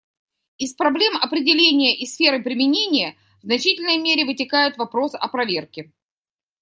[0.57, 5.91] Из проблем определения и сферы применения в значительной мере вытекает вопрос о проверке.